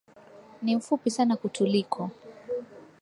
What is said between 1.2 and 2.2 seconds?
kutuliko